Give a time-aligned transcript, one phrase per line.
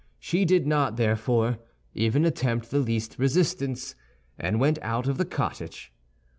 [0.17, 1.59] She did not, therefore,
[1.93, 3.93] even attempt the least resistance,
[4.35, 5.93] and went out of the cottage.